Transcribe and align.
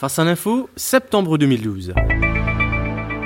Face 0.00 0.18
à 0.18 0.24
l'info, 0.24 0.70
septembre 0.76 1.36
2012. 1.36 1.92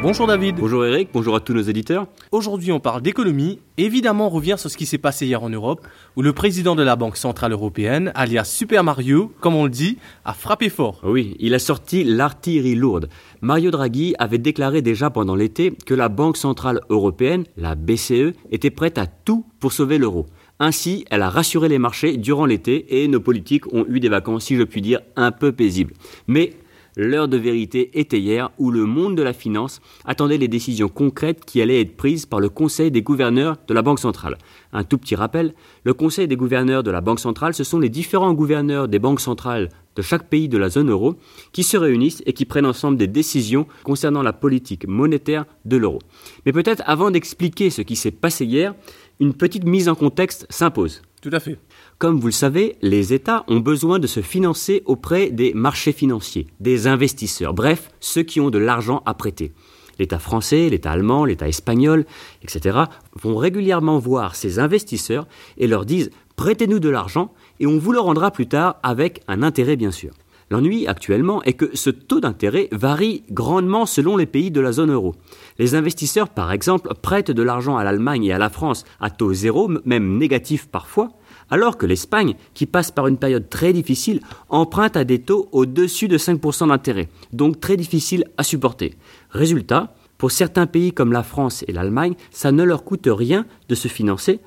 Bonjour 0.02 0.26
David. 0.26 0.56
Bonjour 0.56 0.84
Eric, 0.84 1.10
bonjour 1.12 1.36
à 1.36 1.40
tous 1.40 1.54
nos 1.54 1.62
éditeurs. 1.62 2.08
Aujourd'hui 2.32 2.72
on 2.72 2.80
parle 2.80 3.00
d'économie. 3.00 3.60
Évidemment 3.78 4.26
on 4.26 4.30
revient 4.30 4.56
sur 4.58 4.68
ce 4.68 4.76
qui 4.76 4.84
s'est 4.84 4.98
passé 4.98 5.24
hier 5.24 5.44
en 5.44 5.50
Europe, 5.50 5.86
où 6.16 6.22
le 6.22 6.32
président 6.32 6.74
de 6.74 6.82
la 6.82 6.96
Banque 6.96 7.16
Centrale 7.16 7.52
Européenne, 7.52 8.10
alias 8.16 8.42
Super 8.42 8.82
Mario, 8.82 9.32
comme 9.40 9.54
on 9.54 9.66
le 9.66 9.70
dit, 9.70 9.98
a 10.24 10.34
frappé 10.34 10.68
fort. 10.68 11.00
Oui, 11.04 11.36
il 11.38 11.54
a 11.54 11.60
sorti 11.60 12.02
l'artillerie 12.02 12.74
lourde. 12.74 13.08
Mario 13.40 13.70
Draghi 13.70 14.16
avait 14.18 14.38
déclaré 14.38 14.82
déjà 14.82 15.10
pendant 15.10 15.36
l'été 15.36 15.76
que 15.86 15.94
la 15.94 16.08
Banque 16.08 16.36
Centrale 16.36 16.80
Européenne, 16.88 17.44
la 17.56 17.76
BCE, 17.76 18.32
était 18.50 18.70
prête 18.70 18.98
à 18.98 19.06
tout 19.06 19.46
pour 19.60 19.72
sauver 19.72 19.98
l'euro. 19.98 20.26
Ainsi, 20.58 21.04
elle 21.10 21.22
a 21.22 21.30
rassuré 21.30 21.68
les 21.68 21.78
marchés 21.78 22.16
durant 22.16 22.46
l'été 22.46 23.02
et 23.02 23.08
nos 23.08 23.20
politiques 23.20 23.72
ont 23.72 23.86
eu 23.88 24.00
des 24.00 24.08
vacances, 24.08 24.44
si 24.44 24.56
je 24.56 24.64
puis 24.64 24.82
dire, 24.82 25.00
un 25.14 25.30
peu 25.30 25.52
paisibles. 25.52 25.94
Mais 26.26 26.52
L'heure 26.96 27.26
de 27.26 27.36
vérité 27.36 27.90
était 27.98 28.20
hier 28.20 28.50
où 28.58 28.70
le 28.70 28.86
monde 28.86 29.16
de 29.16 29.22
la 29.22 29.32
finance 29.32 29.80
attendait 30.04 30.38
les 30.38 30.46
décisions 30.46 30.88
concrètes 30.88 31.44
qui 31.44 31.60
allaient 31.60 31.80
être 31.80 31.96
prises 31.96 32.24
par 32.24 32.38
le 32.38 32.48
Conseil 32.48 32.92
des 32.92 33.02
gouverneurs 33.02 33.56
de 33.66 33.74
la 33.74 33.82
Banque 33.82 33.98
centrale. 33.98 34.38
Un 34.74 34.82
tout 34.82 34.98
petit 34.98 35.14
rappel, 35.14 35.54
le 35.84 35.94
Conseil 35.94 36.26
des 36.26 36.36
gouverneurs 36.36 36.82
de 36.82 36.90
la 36.90 37.00
Banque 37.00 37.20
centrale, 37.20 37.54
ce 37.54 37.62
sont 37.62 37.78
les 37.78 37.88
différents 37.88 38.34
gouverneurs 38.34 38.88
des 38.88 38.98
banques 38.98 39.20
centrales 39.20 39.68
de 39.94 40.02
chaque 40.02 40.28
pays 40.28 40.48
de 40.48 40.58
la 40.58 40.68
zone 40.68 40.90
euro 40.90 41.14
qui 41.52 41.62
se 41.62 41.76
réunissent 41.76 42.24
et 42.26 42.32
qui 42.32 42.44
prennent 42.44 42.66
ensemble 42.66 42.98
des 42.98 43.06
décisions 43.06 43.68
concernant 43.84 44.22
la 44.22 44.32
politique 44.32 44.88
monétaire 44.88 45.46
de 45.64 45.76
l'euro. 45.76 46.00
Mais 46.44 46.52
peut-être 46.52 46.82
avant 46.86 47.12
d'expliquer 47.12 47.70
ce 47.70 47.82
qui 47.82 47.94
s'est 47.94 48.10
passé 48.10 48.44
hier, 48.44 48.74
une 49.20 49.34
petite 49.34 49.64
mise 49.64 49.88
en 49.88 49.94
contexte 49.94 50.44
s'impose. 50.50 51.02
Tout 51.22 51.30
à 51.32 51.38
fait. 51.38 51.58
Comme 51.98 52.18
vous 52.18 52.26
le 52.26 52.32
savez, 52.32 52.76
les 52.82 53.14
États 53.14 53.44
ont 53.46 53.60
besoin 53.60 54.00
de 54.00 54.08
se 54.08 54.20
financer 54.20 54.82
auprès 54.86 55.30
des 55.30 55.54
marchés 55.54 55.92
financiers, 55.92 56.48
des 56.58 56.88
investisseurs, 56.88 57.54
bref, 57.54 57.90
ceux 58.00 58.24
qui 58.24 58.40
ont 58.40 58.50
de 58.50 58.58
l'argent 58.58 59.04
à 59.06 59.14
prêter. 59.14 59.52
L'État 59.98 60.18
français, 60.18 60.68
l'État 60.68 60.92
allemand, 60.92 61.24
l'État 61.24 61.48
espagnol, 61.48 62.04
etc., 62.42 62.78
vont 63.14 63.36
régulièrement 63.36 63.98
voir 63.98 64.34
ces 64.34 64.58
investisseurs 64.58 65.26
et 65.56 65.66
leur 65.66 65.84
disent 65.84 66.10
prêtez-nous 66.36 66.80
de 66.80 66.88
l'argent 66.88 67.32
et 67.60 67.66
on 67.66 67.78
vous 67.78 67.92
le 67.92 68.00
rendra 68.00 68.30
plus 68.30 68.46
tard 68.46 68.76
avec 68.82 69.20
un 69.28 69.42
intérêt 69.42 69.76
bien 69.76 69.90
sûr. 69.90 70.12
L'ennui 70.54 70.86
actuellement 70.86 71.42
est 71.42 71.54
que 71.54 71.76
ce 71.76 71.90
taux 71.90 72.20
d'intérêt 72.20 72.68
varie 72.70 73.24
grandement 73.28 73.86
selon 73.86 74.16
les 74.16 74.24
pays 74.24 74.52
de 74.52 74.60
la 74.60 74.70
zone 74.70 74.92
euro. 74.92 75.16
Les 75.58 75.74
investisseurs, 75.74 76.28
par 76.28 76.52
exemple, 76.52 76.94
prêtent 77.02 77.32
de 77.32 77.42
l'argent 77.42 77.76
à 77.76 77.82
l'Allemagne 77.82 78.26
et 78.26 78.32
à 78.32 78.38
la 78.38 78.50
France 78.50 78.84
à 79.00 79.10
taux 79.10 79.34
zéro, 79.34 79.68
même 79.84 80.16
négatif 80.16 80.68
parfois, 80.68 81.10
alors 81.50 81.76
que 81.76 81.86
l'Espagne, 81.86 82.36
qui 82.54 82.66
passe 82.66 82.92
par 82.92 83.08
une 83.08 83.16
période 83.16 83.48
très 83.48 83.72
difficile, 83.72 84.20
emprunte 84.48 84.96
à 84.96 85.02
des 85.02 85.22
taux 85.22 85.48
au-dessus 85.50 86.06
de 86.06 86.18
5% 86.18 86.68
d'intérêt, 86.68 87.08
donc 87.32 87.58
très 87.58 87.76
difficile 87.76 88.24
à 88.36 88.44
supporter. 88.44 88.94
Résultat, 89.30 89.92
pour 90.18 90.30
certains 90.30 90.66
pays 90.66 90.92
comme 90.92 91.12
la 91.12 91.24
France 91.24 91.64
et 91.66 91.72
l'Allemagne, 91.72 92.14
ça 92.30 92.52
ne 92.52 92.62
leur 92.62 92.84
coûte 92.84 93.08
rien 93.10 93.44
de 93.68 93.74
se 93.74 93.88
financer, 93.88 94.38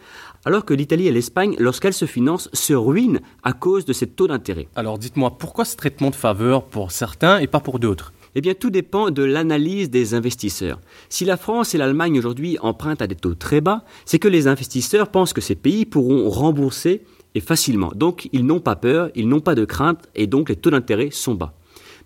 alors 0.45 0.65
que 0.65 0.73
l'Italie 0.73 1.07
et 1.07 1.11
l'Espagne, 1.11 1.55
lorsqu'elles 1.59 1.93
se 1.93 2.05
financent, 2.05 2.49
se 2.53 2.73
ruinent 2.73 3.21
à 3.43 3.53
cause 3.53 3.85
de 3.85 3.93
ces 3.93 4.07
taux 4.07 4.27
d'intérêt. 4.27 4.67
Alors 4.75 4.97
dites-moi, 4.97 5.37
pourquoi 5.37 5.65
ce 5.65 5.75
traitement 5.75 6.09
de 6.09 6.15
faveur 6.15 6.65
pour 6.65 6.91
certains 6.91 7.39
et 7.39 7.47
pas 7.47 7.59
pour 7.59 7.79
d'autres? 7.79 8.13
Eh 8.35 8.41
bien, 8.41 8.53
tout 8.53 8.69
dépend 8.69 9.09
de 9.09 9.23
l'analyse 9.23 9.89
des 9.89 10.13
investisseurs. 10.13 10.79
Si 11.09 11.25
la 11.25 11.37
France 11.37 11.73
et 11.73 11.79
l'Allemagne 11.79 12.19
aujourd'hui 12.19 12.57
empruntent 12.61 13.01
à 13.01 13.07
des 13.07 13.15
taux 13.15 13.33
très 13.33 13.61
bas, 13.61 13.83
c'est 14.05 14.19
que 14.19 14.27
les 14.27 14.47
investisseurs 14.47 15.09
pensent 15.09 15.33
que 15.33 15.41
ces 15.41 15.55
pays 15.55 15.85
pourront 15.85 16.29
rembourser 16.29 17.03
et 17.33 17.39
facilement. 17.39 17.91
Donc, 17.95 18.29
ils 18.33 18.45
n'ont 18.45 18.59
pas 18.59 18.75
peur, 18.75 19.09
ils 19.15 19.27
n'ont 19.27 19.39
pas 19.39 19.55
de 19.55 19.65
crainte 19.65 20.07
et 20.13 20.27
donc 20.27 20.49
les 20.49 20.55
taux 20.55 20.69
d'intérêt 20.69 21.09
sont 21.11 21.33
bas. 21.33 21.53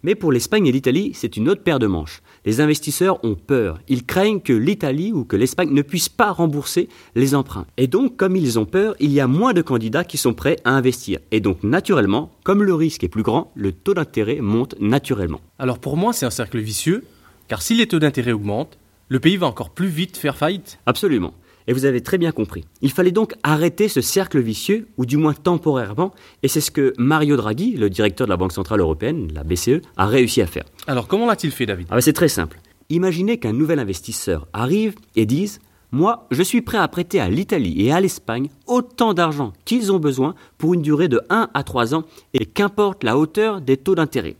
Mais 0.04 0.16
pour 0.16 0.32
l'Espagne 0.32 0.66
et 0.68 0.72
l'Italie, 0.72 1.12
c'est 1.14 1.38
une 1.38 1.50
autre 1.50 1.64
paire 1.64 1.80
de 1.80 1.88
manches. 1.88 2.22
Les 2.46 2.60
investisseurs 2.60 3.24
ont 3.24 3.36
peur. 3.36 3.80
Ils 3.88 4.06
craignent 4.06 4.42
que 4.42 4.54
l'Italie 4.54 5.12
ou 5.14 5.26
que 5.26 5.36
l'Espagne 5.36 5.72
ne 5.72 5.82
puissent 5.82 6.10
pas 6.10 6.32
rembourser 6.32 6.90
les 7.16 7.36
emprunts. 7.36 7.68
Et 7.78 7.88
donc, 7.88 8.18
comme 8.18 8.36
ils 8.36 8.58
ont 8.58 8.66
peur, 8.66 8.96
il 9.00 9.12
y 9.12 9.20
a 9.20 9.28
moins 9.28 9.54
de 9.54 9.62
candidats 9.62 10.04
qui 10.04 10.18
sont 10.18 10.34
prêts 10.34 10.58
à 10.64 10.72
investir. 10.72 11.20
Et 11.32 11.40
donc, 11.40 11.64
naturellement, 11.64 12.32
comme 12.44 12.64
le 12.64 12.74
risque 12.74 13.04
est 13.04 13.10
plus 13.10 13.24
grand, 13.24 13.52
le 13.56 13.72
taux 13.72 13.94
d'intérêt 13.94 14.42
monte 14.42 14.76
naturellement. 14.80 15.42
Alors 15.60 15.80
pour 15.80 15.98
moi, 15.98 16.14
c'est 16.14 16.26
un 16.26 16.32
cercle 16.32 16.60
vicieux, 16.60 17.04
car 17.48 17.62
si 17.62 17.76
les 17.76 17.88
taux 17.88 18.00
d'intérêt 18.00 18.32
augmentent, 18.32 18.78
le 19.08 19.20
pays 19.20 19.38
va 19.38 19.46
encore 19.46 19.72
plus 19.72 19.90
vite 19.90 20.18
faire 20.18 20.38
faillite. 20.38 20.80
Absolument. 20.86 21.34
Et 21.68 21.74
vous 21.74 21.86
avez 21.86 22.02
très 22.02 22.18
bien 22.18 22.32
compris. 22.32 22.66
Il 22.82 22.92
fallait 22.92 23.12
donc 23.12 23.34
arrêter 23.44 23.88
ce 23.88 24.02
cercle 24.02 24.40
vicieux, 24.40 24.88
ou 24.98 25.06
du 25.06 25.18
moins 25.18 25.34
temporairement, 25.34 26.12
et 26.44 26.48
c'est 26.48 26.62
ce 26.62 26.72
que 26.72 26.94
Mario 26.98 27.36
Draghi, 27.38 27.76
le 27.78 27.90
directeur 27.90 28.28
de 28.28 28.32
la 28.32 28.38
Banque 28.38 28.54
Centrale 28.54 28.80
Européenne, 28.80 29.32
la 29.34 29.44
BCE, 29.44 29.82
a 29.98 30.06
réussi 30.06 30.42
à 30.42 30.48
faire. 30.48 30.66
Alors 30.88 31.08
comment 31.08 31.28
l'a-t-il 31.28 31.52
fait, 31.52 31.66
David? 31.66 31.88
Ah 31.90 31.96
ben, 31.96 32.02
C'est 32.02 32.14
très 32.14 32.30
simple. 32.30 32.60
Imaginez 32.90 33.38
qu'un 33.38 33.54
nouvel 33.54 33.80
investisseur 33.80 34.48
arrive 34.54 34.96
et 35.16 35.26
dise 35.26 35.60
moi, 35.94 36.26
je 36.32 36.42
suis 36.42 36.62
prêt 36.62 36.78
à 36.78 36.88
prêter 36.88 37.20
à 37.20 37.28
l'Italie 37.28 37.86
et 37.86 37.92
à 37.92 38.00
l'Espagne 38.00 38.48
autant 38.66 39.14
d'argent 39.14 39.52
qu'ils 39.66 39.92
ont 39.92 40.00
besoin 40.00 40.36
pour 40.58 40.74
une 40.74 40.82
durée 40.82 41.10
de 41.10 41.20
1 41.30 41.50
à 41.54 41.64
3 41.64 41.94
ans 41.94 42.06
et 42.34 42.46
qu'importe 42.46 43.04
la 43.04 43.18
hauteur 43.18 43.60
des 43.60 43.76
taux 43.76 43.96
d'intérêt. 43.96 44.38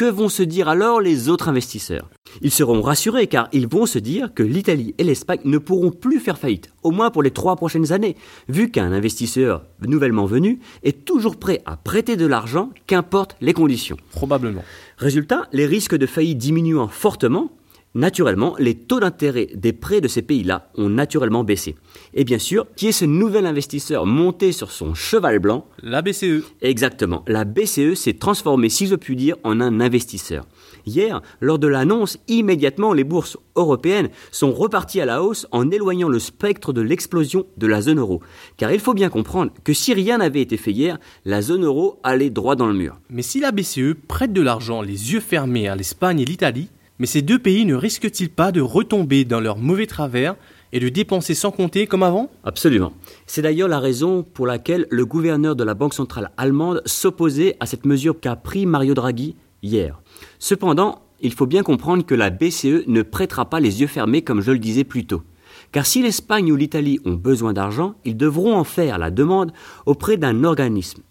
Que 0.00 0.06
vont 0.06 0.30
se 0.30 0.42
dire 0.42 0.70
alors 0.70 1.02
les 1.02 1.28
autres 1.28 1.50
investisseurs? 1.50 2.08
Ils 2.40 2.50
seront 2.50 2.80
rassurés 2.80 3.26
car 3.26 3.50
ils 3.52 3.66
vont 3.66 3.84
se 3.84 3.98
dire 3.98 4.32
que 4.32 4.42
l'Italie 4.42 4.94
et 4.96 5.04
l'Espagne 5.04 5.40
ne 5.44 5.58
pourront 5.58 5.90
plus 5.90 6.20
faire 6.20 6.38
faillite, 6.38 6.70
au 6.82 6.90
moins 6.90 7.10
pour 7.10 7.22
les 7.22 7.32
trois 7.32 7.54
prochaines 7.56 7.92
années, 7.92 8.16
vu 8.48 8.70
qu'un 8.70 8.92
investisseur 8.92 9.62
nouvellement 9.86 10.24
venu 10.24 10.58
est 10.84 11.04
toujours 11.04 11.36
prêt 11.36 11.60
à 11.66 11.76
prêter 11.76 12.16
de 12.16 12.24
l'argent, 12.24 12.70
qu'importe 12.86 13.36
les 13.42 13.52
conditions. 13.52 13.98
Probablement. 14.10 14.64
Résultat, 14.96 15.48
les 15.52 15.66
risques 15.66 15.96
de 15.96 16.06
faillite 16.06 16.38
diminuant 16.38 16.88
fortement, 16.88 17.52
Naturellement, 17.94 18.54
les 18.60 18.76
taux 18.76 19.00
d'intérêt 19.00 19.48
des 19.52 19.72
prêts 19.72 20.00
de 20.00 20.06
ces 20.06 20.22
pays-là 20.22 20.70
ont 20.76 20.88
naturellement 20.88 21.42
baissé. 21.42 21.74
Et 22.14 22.22
bien 22.22 22.38
sûr, 22.38 22.66
qui 22.76 22.86
est 22.86 22.92
ce 22.92 23.04
nouvel 23.04 23.46
investisseur 23.46 24.06
monté 24.06 24.52
sur 24.52 24.70
son 24.70 24.94
cheval 24.94 25.40
blanc? 25.40 25.66
La 25.82 26.00
BCE. 26.00 26.44
Exactement. 26.62 27.24
La 27.26 27.44
BCE 27.44 27.94
s'est 27.94 28.12
transformée, 28.12 28.68
si 28.68 28.86
je 28.86 28.94
puis 28.94 29.16
dire, 29.16 29.36
en 29.42 29.60
un 29.60 29.80
investisseur. 29.80 30.46
Hier, 30.86 31.20
lors 31.40 31.58
de 31.58 31.66
l'annonce, 31.66 32.18
immédiatement, 32.28 32.92
les 32.92 33.02
bourses 33.02 33.36
européennes 33.56 34.10
sont 34.30 34.52
reparties 34.52 35.00
à 35.00 35.04
la 35.04 35.24
hausse 35.24 35.48
en 35.50 35.68
éloignant 35.72 36.08
le 36.08 36.20
spectre 36.20 36.72
de 36.72 36.82
l'explosion 36.82 37.46
de 37.56 37.66
la 37.66 37.82
zone 37.82 37.98
euro. 37.98 38.20
Car 38.56 38.70
il 38.70 38.78
faut 38.78 38.94
bien 38.94 39.08
comprendre 39.08 39.50
que 39.64 39.72
si 39.72 39.94
rien 39.94 40.18
n'avait 40.18 40.42
été 40.42 40.56
fait 40.56 40.70
hier, 40.70 41.00
la 41.24 41.42
zone 41.42 41.64
euro 41.64 41.98
allait 42.04 42.30
droit 42.30 42.54
dans 42.54 42.68
le 42.68 42.74
mur. 42.74 43.00
Mais 43.10 43.22
si 43.22 43.40
la 43.40 43.50
BCE 43.50 43.96
prête 44.06 44.32
de 44.32 44.42
l'argent 44.42 44.80
les 44.80 45.12
yeux 45.12 45.20
fermés 45.20 45.66
à 45.66 45.74
l'Espagne 45.74 46.20
et 46.20 46.24
l'Italie, 46.24 46.68
mais 47.00 47.06
ces 47.06 47.22
deux 47.22 47.38
pays 47.38 47.64
ne 47.64 47.74
risquent-ils 47.74 48.28
pas 48.28 48.52
de 48.52 48.60
retomber 48.60 49.24
dans 49.24 49.40
leur 49.40 49.56
mauvais 49.56 49.86
travers 49.86 50.36
et 50.72 50.80
de 50.80 50.90
dépenser 50.90 51.34
sans 51.34 51.50
compter 51.50 51.86
comme 51.86 52.02
avant? 52.02 52.30
Absolument. 52.44 52.92
C'est 53.26 53.40
d'ailleurs 53.40 53.68
la 53.68 53.80
raison 53.80 54.22
pour 54.22 54.46
laquelle 54.46 54.86
le 54.90 55.06
gouverneur 55.06 55.56
de 55.56 55.64
la 55.64 55.72
Banque 55.72 55.94
centrale 55.94 56.30
allemande 56.36 56.82
s'opposait 56.84 57.56
à 57.58 57.64
cette 57.64 57.86
mesure 57.86 58.20
qu'a 58.20 58.36
pris 58.36 58.66
Mario 58.66 58.92
Draghi 58.92 59.34
hier. 59.62 59.98
Cependant, 60.38 61.00
il 61.22 61.32
faut 61.32 61.46
bien 61.46 61.62
comprendre 61.62 62.04
que 62.04 62.14
la 62.14 62.28
BCE 62.28 62.86
ne 62.86 63.00
prêtera 63.00 63.48
pas 63.48 63.60
les 63.60 63.80
yeux 63.80 63.86
fermés 63.86 64.20
comme 64.20 64.42
je 64.42 64.52
le 64.52 64.58
disais 64.58 64.84
plus 64.84 65.06
tôt. 65.06 65.22
Car 65.72 65.86
si 65.86 66.02
l'Espagne 66.02 66.52
ou 66.52 66.56
l'Italie 66.56 67.00
ont 67.06 67.14
besoin 67.14 67.54
d'argent, 67.54 67.94
ils 68.04 68.16
devront 68.16 68.56
en 68.56 68.64
faire 68.64 68.98
la 68.98 69.10
demande 69.10 69.52
auprès 69.86 70.18
d'un 70.18 70.44
organisme 70.44 71.02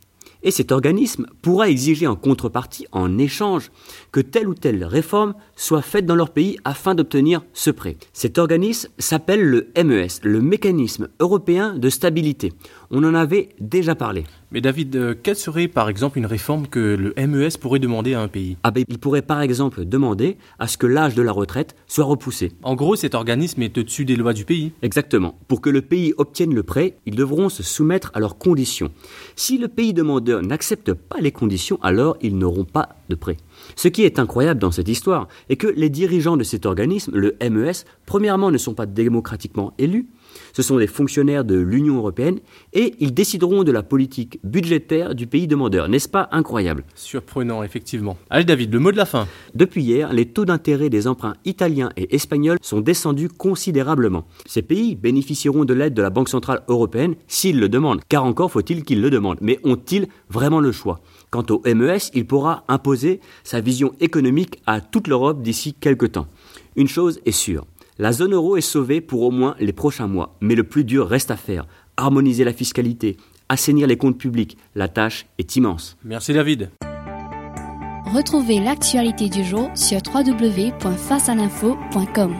et 0.43 0.51
cet 0.51 0.71
organisme 0.71 1.27
pourra 1.41 1.69
exiger 1.69 2.07
en 2.07 2.15
contrepartie, 2.15 2.87
en 2.91 3.17
échange, 3.17 3.71
que 4.11 4.19
telle 4.19 4.47
ou 4.47 4.53
telle 4.53 4.83
réforme 4.83 5.33
soit 5.55 5.81
faite 5.81 6.05
dans 6.05 6.15
leur 6.15 6.31
pays 6.31 6.57
afin 6.63 6.95
d'obtenir 6.95 7.43
ce 7.53 7.69
prêt. 7.71 7.97
Cet 8.13 8.37
organisme 8.37 8.89
s'appelle 8.97 9.41
le 9.41 9.67
MES, 9.83 10.07
le 10.23 10.41
mécanisme 10.41 11.09
européen 11.19 11.75
de 11.75 11.89
stabilité. 11.89 12.53
On 12.91 13.03
en 13.03 13.13
avait 13.13 13.49
déjà 13.59 13.95
parlé. 13.95 14.25
Mais 14.51 14.61
David, 14.61 14.95
euh, 14.95 15.13
quelle 15.21 15.35
serait 15.35 15.67
par 15.67 15.89
exemple 15.89 16.17
une 16.17 16.25
réforme 16.25 16.67
que 16.67 16.79
le 16.79 17.13
MES 17.27 17.51
pourrait 17.59 17.77
demander 17.77 18.15
à 18.15 18.21
un 18.21 18.27
pays? 18.27 18.57
Ah 18.63 18.71
ben, 18.71 18.83
Il 18.87 18.97
pourrait 18.97 19.21
par 19.21 19.41
exemple 19.41 19.85
demander 19.85 20.37
à 20.57 20.67
ce 20.67 20.77
que 20.77 20.87
l'âge 20.87 21.13
de 21.13 21.21
la 21.21 21.31
retraite 21.31 21.75
soit 21.85 22.05
repoussé. 22.05 22.51
En 22.63 22.73
gros, 22.73 22.95
cet 22.95 23.13
organisme 23.13 23.61
est 23.61 23.77
au-dessus 23.77 24.05
des 24.05 24.15
lois 24.15 24.33
du 24.33 24.45
pays 24.45 24.71
Exactement. 24.81 25.37
Pour 25.47 25.61
que 25.61 25.69
le 25.69 25.83
pays 25.83 26.15
obtienne 26.17 26.55
le 26.55 26.63
prêt, 26.63 26.95
ils 27.05 27.15
devront 27.15 27.49
se 27.49 27.61
soumettre 27.61 28.09
à 28.15 28.19
leurs 28.19 28.39
conditions. 28.39 28.91
Si 29.35 29.59
le 29.59 29.67
pays 29.67 29.93
demandeur 30.29 30.47
n'accepte 30.47 30.93
pas 30.93 31.19
les 31.19 31.31
conditions, 31.31 31.79
alors 31.81 32.17
ils 32.21 32.37
n'auront 32.37 32.65
pas 32.65 32.89
de 33.09 33.15
prêt. 33.15 33.37
Ce 33.75 33.87
qui 33.87 34.03
est 34.03 34.19
incroyable 34.19 34.59
dans 34.59 34.71
cette 34.71 34.87
histoire 34.87 35.27
est 35.49 35.55
que 35.55 35.67
les 35.67 35.89
dirigeants 35.89 36.37
de 36.37 36.43
cet 36.43 36.65
organisme, 36.65 37.15
le 37.15 37.35
MES, 37.41 37.85
premièrement 38.05 38.51
ne 38.51 38.57
sont 38.57 38.73
pas 38.73 38.85
démocratiquement 38.85 39.73
élus, 39.77 40.07
ce 40.53 40.61
sont 40.61 40.77
des 40.77 40.87
fonctionnaires 40.87 41.45
de 41.45 41.55
l'Union 41.55 41.97
européenne 41.97 42.39
et 42.73 42.95
ils 42.99 43.13
décideront 43.13 43.63
de 43.63 43.71
la 43.71 43.83
politique 43.83 44.39
budgétaire 44.43 45.15
du 45.15 45.27
pays 45.27 45.47
demandeur. 45.47 45.89
N'est-ce 45.89 46.09
pas 46.09 46.29
incroyable? 46.31 46.83
Surprenant, 46.95 47.63
effectivement. 47.63 48.17
Allez 48.29 48.45
David, 48.45 48.73
le 48.73 48.79
mot 48.79 48.91
de 48.91 48.97
la 48.97 49.05
fin. 49.05 49.27
Depuis 49.55 49.83
hier, 49.83 50.13
les 50.13 50.25
taux 50.25 50.45
d'intérêt 50.45 50.89
des 50.89 51.07
emprunts 51.07 51.35
italiens 51.45 51.89
et 51.97 52.15
espagnols 52.15 52.57
sont 52.61 52.81
descendus 52.81 53.29
considérablement. 53.29 54.25
Ces 54.45 54.61
pays 54.61 54.95
bénéficieront 54.95 55.65
de 55.65 55.73
l'aide 55.73 55.93
de 55.93 56.01
la 56.01 56.09
Banque 56.09 56.29
centrale 56.29 56.61
européenne 56.67 57.15
s'ils 57.27 57.59
le 57.59 57.69
demandent, 57.69 58.01
car 58.09 58.25
encore 58.25 58.51
faut-il 58.51 58.83
qu'ils 58.83 59.01
le 59.01 59.09
demandent. 59.09 59.39
Mais 59.41 59.59
ont-ils 59.63 60.07
vraiment 60.29 60.59
le 60.59 60.71
choix? 60.71 60.99
Quant 61.31 61.45
au 61.49 61.61
MES, 61.65 62.09
il 62.13 62.25
pourra 62.25 62.63
imposer 62.67 63.19
sa 63.43 63.61
vision 63.61 63.93
économique 63.99 64.61
à 64.65 64.81
toute 64.81 65.07
l'Europe 65.07 65.41
d'ici 65.41 65.73
quelques 65.73 66.13
temps. 66.13 66.27
Une 66.75 66.87
chose 66.87 67.19
est 67.25 67.31
sûre, 67.31 67.65
la 67.99 68.11
zone 68.13 68.33
euro 68.33 68.55
est 68.55 68.61
sauvée 68.61 69.01
pour 69.01 69.23
au 69.23 69.29
moins 69.29 69.57
les 69.59 69.73
prochains 69.73 70.07
mois, 70.07 70.37
mais 70.39 70.55
le 70.55 70.63
plus 70.63 70.85
dur 70.85 71.05
reste 71.07 71.31
à 71.31 71.35
faire. 71.35 71.67
Harmoniser 71.97 72.45
la 72.45 72.53
fiscalité, 72.53 73.17
assainir 73.49 73.87
les 73.87 73.97
comptes 73.97 74.17
publics, 74.17 74.57
la 74.73 74.87
tâche 74.87 75.25
est 75.37 75.57
immense. 75.57 75.97
Merci 76.05 76.31
David. 76.33 76.69
Retrouvez 78.05 78.59
l'actualité 78.59 79.27
du 79.29 79.43
jour 79.43 79.69
sur 79.75 79.99
www.facealinfo.com. 80.11 82.33